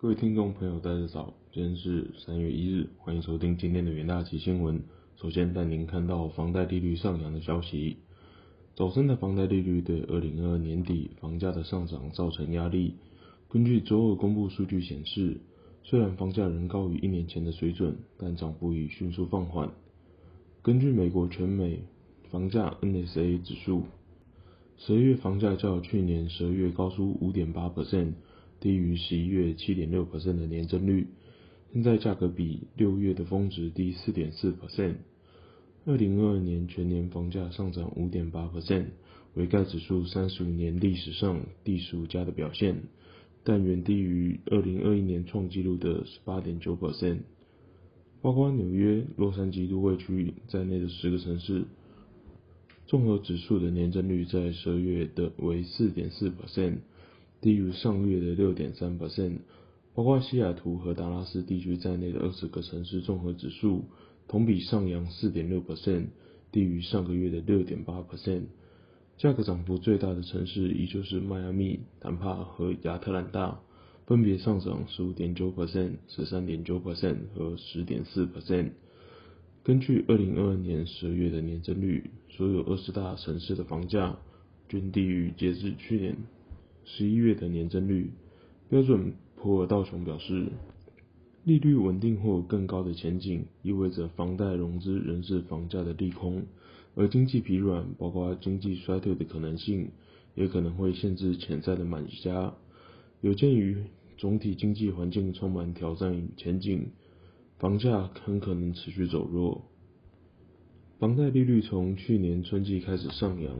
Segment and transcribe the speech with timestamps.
[0.00, 4.82] 各位听众朋友，大家早，今天是三月一日，欢迎收听今天的元大旗新闻。
[5.16, 7.98] 首先带您看到房贷利率上扬的消息。
[8.74, 12.94] 早升的房贷利率对二零二二年底房价的上涨造成压力。
[13.50, 15.36] 根据周二公布数据显示，
[15.82, 19.70] 虽然房价仍高于一年前的水准，但涨幅已迅速放缓。
[20.62, 21.80] 根据美国全美
[22.30, 23.82] 房价 NSA 指数，
[24.78, 28.14] 十一月房价较去年十二月高出五点八 percent。
[28.60, 31.06] 低于十一月七点六的年增率，
[31.72, 34.96] 现在价格比六月的峰值低四点四 percent。
[35.86, 38.84] 二零二二年全年房价上涨五点八 percent，
[39.34, 42.82] 为该指数三十五年历史上第十五佳的表现，
[43.44, 47.20] 但远低于二零二一年创纪录的十八点九 percent。
[48.20, 51.64] 包括纽约、洛杉矶都会区域在内的十个城市，
[52.86, 56.80] 综合指数的年增率在十二月的为四点四 percent。
[57.40, 59.38] 低于上月的六点三 percent，
[59.94, 63.84] 包括西雅图和达拉斯地区在内的二十个城市综合指数
[64.28, 66.06] 同比上扬四点六 percent，
[66.52, 68.42] 低于上个月的六点八 percent。
[69.16, 73.60] 价格涨幅最大的城市依旧是迈阿密、坦帕和亚特兰大，
[74.06, 78.70] 分别上涨十五点九 percent、十三点九 percent 和十点四 percent。
[79.62, 84.18] 根据二零二二年十二月的年增率，所有二十大城市的房价
[84.68, 86.16] 均低于截至去年。
[86.92, 88.10] 十一月的年增率，
[88.68, 90.48] 标准普尔道琼表示，
[91.44, 96.42] 利率稳定或更高的前景意味着房贷融资仍是房价的利空，
[96.96, 99.92] 而经济疲软，包括经济衰退的可能性，
[100.34, 102.54] 也可能会限制潜在的买家。
[103.20, 103.84] 有鉴于
[104.18, 106.88] 总体经济环境充满挑战与前景，
[107.60, 109.62] 房价很可能持续走弱。
[110.98, 113.56] 房贷利率从去年春季开始上扬。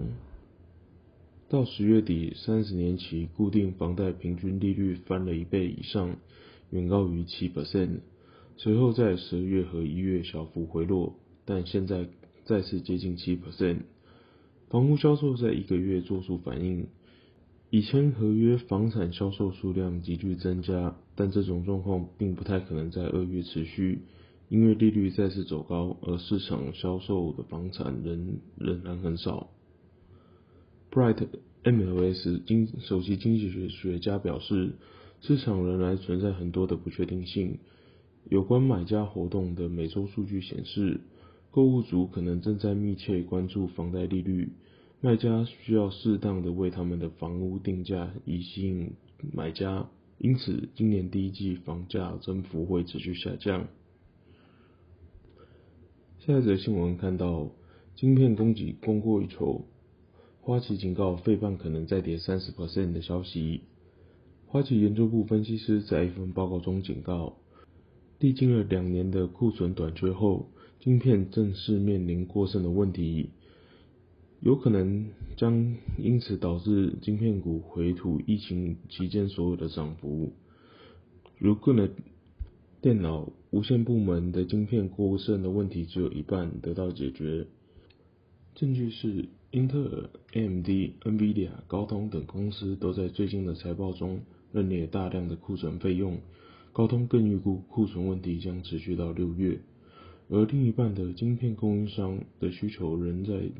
[1.51, 6.15] 到十月底，三十年期固定房贷平均利率翻了一倍以上，
[6.71, 8.03] 远高于七 percent。
[8.57, 12.07] 随后在十二月和一月小幅回落，但现在
[12.45, 13.79] 再次接近七 percent。
[14.69, 16.87] 房屋销售在一个月做出反应，
[17.71, 24.03] 以前合约房产销售数量急剧增加，但这种状况并不太可能在二月持续，
[24.49, 29.51] 因为利率再次走高，而市场销售的房产仍仍然很少。
[30.91, 31.29] Bright
[31.63, 34.73] MLS 经首席经济学学家表示，
[35.21, 37.59] 市场仍然存在很多的不确定性。
[38.29, 41.01] 有关买家活动的每周数据显示，
[41.53, 44.53] 购物族可能正在密切关注房贷利率，
[45.01, 48.95] 卖家需要适当的为他们的房屋定价以吸引
[49.33, 53.69] 买家，因此今年第一季房价增幅会持续下降。
[56.19, 57.53] 下一则新闻看到，
[57.95, 59.65] 晶片供给供过于求。
[60.43, 63.61] 花旗警告，费半可能再跌三十 percent 的消息。
[64.47, 67.37] 花旗研究部分析师在一份报告中警告，
[68.19, 70.49] 历经了两年的库存短缺后，
[70.81, 73.29] 晶片正式面临过剩的问题，
[74.41, 80.33] 有可能将因此导致晶片股回吐疫情期间所有的涨幅。
[81.39, 81.95] 如个人
[82.81, 87.47] 电脑无线部门的晶片过剩的问题只有一半得到解决。
[88.55, 89.29] 证据是。
[89.53, 90.69] 英特尔、AMD、
[91.03, 94.21] NVIDIA、高通等公司都在最近的财报中
[94.53, 96.21] 认列大量的库存费用。
[96.73, 99.59] 高通更预估库存问题将持续到六月，
[100.29, 103.51] 而另一半的晶片供应商的需求仍在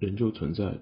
[0.00, 0.80] 仍旧存在，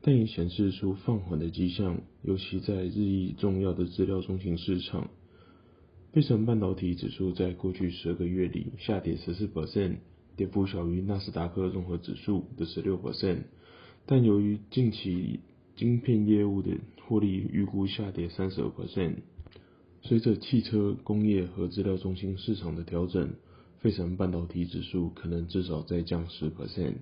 [0.00, 5.10] 但也显示出放缓的迹象，尤其在日益重要的资料中心市场。
[6.12, 9.96] 费城半导体指数在过去十二个月里下跌十四 percent。
[10.36, 13.42] 跌幅小于纳斯达克综合指数的十六 percent，
[14.06, 15.40] 但由于近期
[15.76, 16.70] 晶片业务的
[17.06, 19.16] 获利预估下跌三十二 percent，
[20.02, 23.30] 随着汽车、工业和资料中心市场的调整，
[23.80, 26.94] 费城半导体指数可能至少再降十 percent。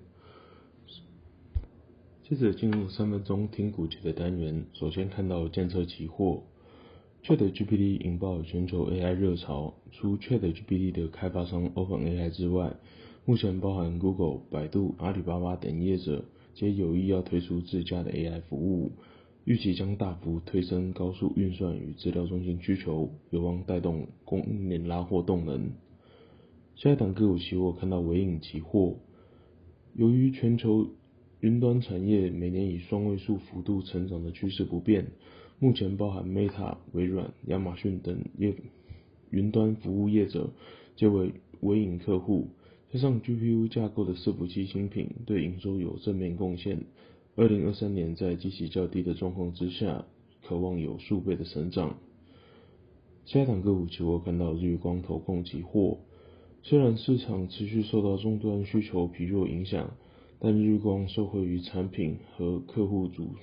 [2.27, 6.43] 接着进入三分钟听股期的单元，首先看到监测期货
[7.23, 12.75] ，ChatGPT 引爆全球 AI 热潮，除 ChatGPT 的开发商 OpenAI 之外。
[13.29, 18.91] 目前，包含 Google、百度、阿里巴巴等业者皆有意要推出自家的 AI 服务，
[19.45, 25.73] 预期将大幅推升高速运算与资料中心需求，有望带动供应链拉货动能。
[26.75, 28.95] 下一档个股期货看到尾影期货，
[29.93, 30.87] 由于全球
[31.39, 35.05] 云端产业每年以双位数幅度成长的趋势不变，
[35.59, 38.55] 目前包含 Meta、微软、亚马逊等业
[39.29, 40.49] 云端服务业者
[40.95, 42.47] 皆为尾影客户。
[42.91, 46.85] 加上 GPU 架构的伺服器新品对营收有正面贡献，
[47.35, 50.05] 二零二三年在基期较低的状况之下，
[50.43, 51.97] 渴望有数倍的成长。
[53.25, 55.99] 加档个股期货看到日光投控期货，
[56.63, 59.91] 虽然市场持续受到终端需求疲弱影响，
[60.39, 63.35] 但日光受惠于产品和客户组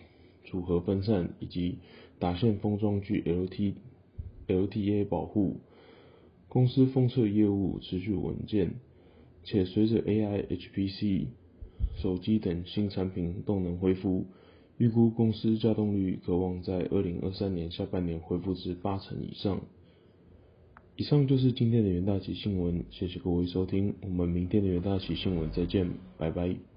[0.43, 1.79] 组合分散以及
[2.19, 3.75] 打线封装具 LT
[4.49, 5.61] LTA 保护，
[6.49, 8.75] 公司封测业务持续稳健，
[9.47, 11.29] 且随着 AI、HPC、
[12.03, 14.27] 手机等新产品动能恢复。
[14.77, 19.63] 预估公司稼动率可望在二零二三年下半年恢复至八成以上。
[20.97, 26.76] 以上就是今天的元大旗新闻，谢谢各位收听，我们明天的元大旗新闻再见，拜拜。